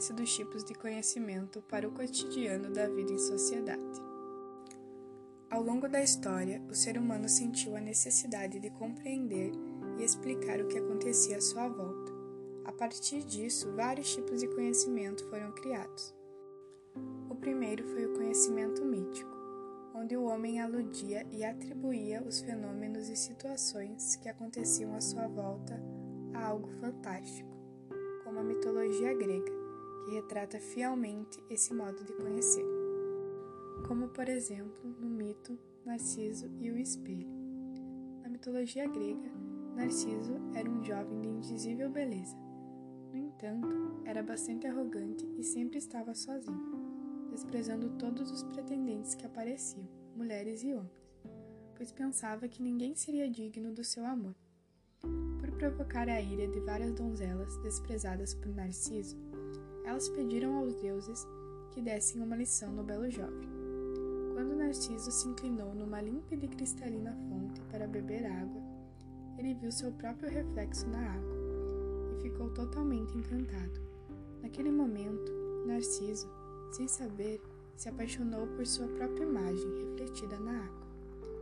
[0.00, 4.00] importância dos tipos de conhecimento para o cotidiano da vida em sociedade.
[5.50, 9.52] Ao longo da história, o ser humano sentiu a necessidade de compreender
[9.98, 12.12] e explicar o que acontecia à sua volta.
[12.64, 16.14] A partir disso, vários tipos de conhecimento foram criados.
[17.28, 19.36] O primeiro foi o conhecimento mítico,
[19.94, 25.78] onde o homem aludia e atribuía os fenômenos e situações que aconteciam à sua volta
[26.32, 27.50] a algo fantástico,
[28.24, 29.59] como a mitologia grega,
[30.04, 32.80] que retrata fielmente esse modo de conhecer
[33.90, 37.28] como por exemplo no mito Narciso e o Espelho.
[38.22, 39.30] Na mitologia grega,
[39.74, 42.36] Narciso era um jovem de indizível beleza.
[43.10, 49.88] No entanto, era bastante arrogante e sempre estava sozinho, desprezando todos os pretendentes que apareciam,
[50.14, 50.92] mulheres e homens,
[51.74, 54.36] pois pensava que ninguém seria digno do seu amor.
[55.40, 59.16] Por provocar a ira de várias donzelas desprezadas por Narciso,
[59.84, 61.26] elas pediram aos deuses
[61.72, 63.60] que dessem uma lição no belo jovem.
[64.70, 68.62] Narciso se inclinou numa límpida e cristalina fonte para beber água.
[69.36, 71.36] Ele viu seu próprio reflexo na água
[72.12, 73.80] e ficou totalmente encantado.
[74.40, 75.32] Naquele momento,
[75.66, 76.28] Narciso,
[76.70, 77.42] sem saber,
[77.74, 80.86] se apaixonou por sua própria imagem refletida na água,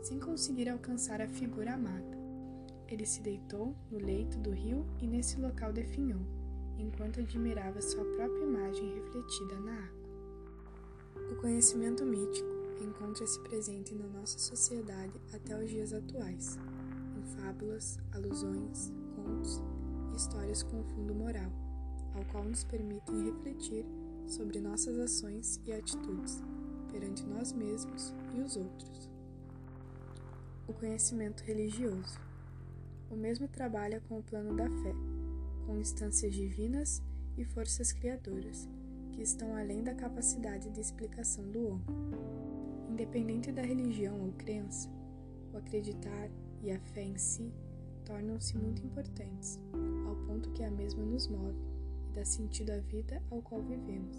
[0.00, 2.18] sem conseguir alcançar a figura amada.
[2.88, 6.22] Ele se deitou no leito do rio e nesse local definhou,
[6.80, 10.00] enquanto admirava sua própria imagem refletida na água.
[11.32, 12.48] O conhecimento mítico
[12.82, 16.58] encontra-se presente na nossa sociedade até os dias atuais,
[17.16, 19.62] em fábulas, alusões, contos
[20.12, 21.52] e histórias com fundo moral,
[22.14, 23.84] ao qual nos permitem refletir
[24.26, 26.42] sobre nossas ações e atitudes
[26.90, 29.08] perante nós mesmos e os outros.
[30.66, 32.18] O conhecimento religioso.
[33.10, 34.94] O mesmo trabalha com o plano da fé,
[35.70, 37.00] com instâncias divinas
[37.38, 38.68] e forças criadoras,
[39.12, 41.86] que estão além da capacidade de explicação do homem.
[42.90, 44.90] Independente da religião ou crença,
[45.52, 46.28] o acreditar
[46.60, 47.54] e a fé em si
[48.04, 49.60] tornam-se muito importantes,
[50.08, 51.62] ao ponto que a mesma nos move
[52.08, 54.18] e dá sentido à vida ao qual vivemos,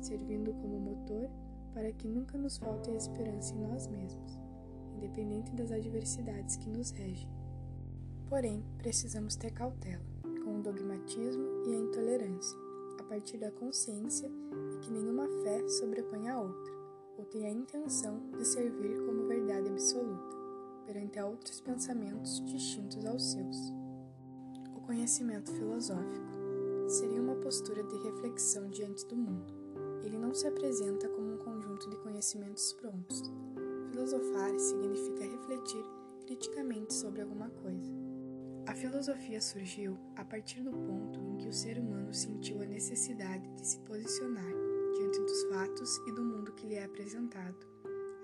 [0.00, 1.28] servindo como motor
[1.74, 4.38] para que nunca nos falte a esperança em nós mesmos,
[4.96, 7.28] independente das adversidades que nos regem.
[8.30, 10.15] Porém, precisamos ter cautela
[10.58, 12.58] o dogmatismo e a intolerância,
[12.98, 14.30] a partir da consciência
[14.70, 16.72] de que nenhuma fé sobrepõe a outra
[17.18, 20.36] ou tem a intenção de servir como verdade absoluta
[20.84, 23.72] perante a outros pensamentos distintos aos seus.
[24.76, 26.36] O conhecimento filosófico
[26.86, 29.52] seria uma postura de reflexão diante do mundo.
[30.04, 33.22] Ele não se apresenta como um conjunto de conhecimentos prontos.
[33.90, 35.84] Filosofar significa refletir
[36.26, 38.05] criticamente sobre alguma coisa.
[38.66, 43.48] A filosofia surgiu a partir do ponto em que o ser humano sentiu a necessidade
[43.54, 44.52] de se posicionar
[44.96, 47.56] diante dos fatos e do mundo que lhe é apresentado.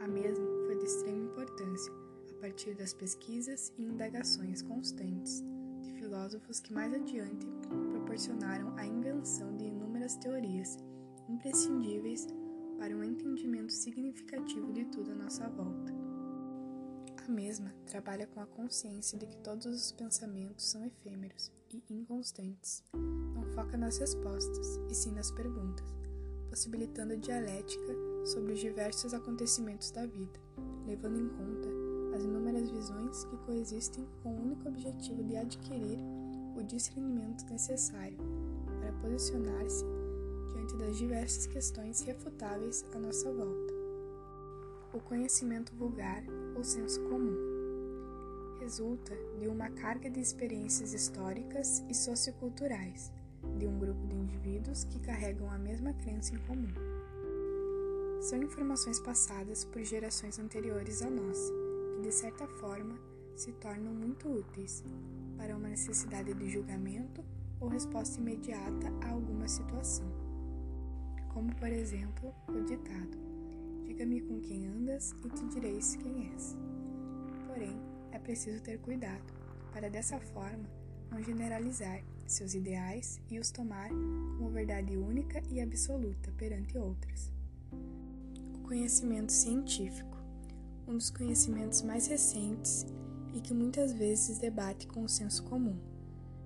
[0.00, 1.92] A mesma foi de extrema importância,
[2.28, 5.44] a partir das pesquisas e indagações constantes
[5.80, 7.46] de filósofos que mais adiante
[7.92, 10.76] proporcionaram a invenção de inúmeras teorias
[11.28, 12.26] imprescindíveis
[12.80, 16.01] para um entendimento significativo de tudo à nossa volta.
[17.32, 22.84] Mesma trabalha com a consciência de que todos os pensamentos são efêmeros e inconstantes.
[22.92, 26.02] Não foca nas respostas, e sim nas perguntas
[26.52, 27.94] possibilitando dialética
[28.26, 30.38] sobre os diversos acontecimentos da vida,
[30.86, 31.68] levando em conta
[32.14, 35.98] as inúmeras visões que coexistem com o único objetivo de adquirir
[36.54, 38.18] o discernimento necessário
[38.78, 39.82] para posicionar-se
[40.52, 43.71] diante das diversas questões refutáveis à nossa volta.
[44.92, 46.22] O conhecimento vulgar
[46.54, 47.34] ou senso comum
[48.60, 53.10] resulta de uma carga de experiências históricas e socioculturais
[53.58, 56.72] de um grupo de indivíduos que carregam a mesma crença em comum.
[58.20, 61.38] São informações passadas por gerações anteriores a nós,
[61.96, 62.96] que de certa forma
[63.34, 64.84] se tornam muito úteis
[65.36, 67.24] para uma necessidade de julgamento
[67.60, 70.06] ou resposta imediata a alguma situação.
[71.32, 73.31] Como, por exemplo, o ditado:
[74.02, 76.56] Diga-me com quem andas e te direis quem és.
[77.46, 79.32] Porém, é preciso ter cuidado,
[79.72, 80.68] para dessa forma
[81.08, 87.30] não generalizar seus ideais e os tomar como verdade única e absoluta perante outras.
[88.56, 90.16] O conhecimento científico,
[90.88, 92.84] um dos conhecimentos mais recentes
[93.32, 95.78] e que muitas vezes debate com o senso comum,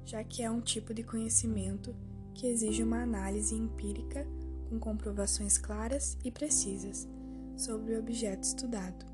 [0.04, 1.96] já que é um tipo de conhecimento
[2.34, 4.26] que exige uma análise empírica
[4.68, 7.08] com comprovações claras e precisas
[7.56, 9.06] sobre o objeto estudado.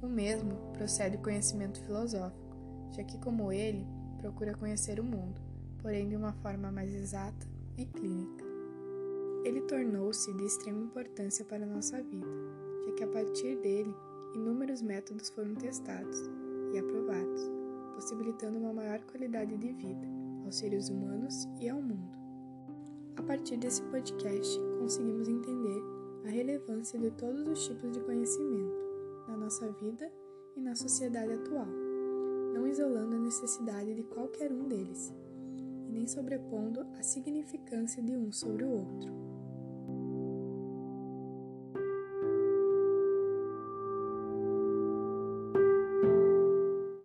[0.00, 2.56] O mesmo procede o conhecimento filosófico,
[2.92, 3.86] já que, como ele,
[4.18, 5.40] procura conhecer o mundo,
[5.82, 7.46] porém de uma forma mais exata
[7.76, 8.44] e clínica.
[9.44, 12.26] Ele tornou-se de extrema importância para a nossa vida,
[12.84, 13.94] já que a partir dele,
[14.34, 16.18] inúmeros métodos foram testados
[16.72, 17.42] e aprovados,
[17.94, 20.06] possibilitando uma maior qualidade de vida
[20.44, 22.16] aos seres humanos e ao mundo.
[23.16, 25.77] A partir desse podcast, conseguimos entender
[26.78, 28.76] relevância de todos os tipos de conhecimento
[29.26, 30.10] na nossa vida
[30.56, 31.66] e na sociedade atual,
[32.54, 35.12] não isolando a necessidade de qualquer um deles,
[35.86, 39.27] e nem sobrepondo a significância de um sobre o outro.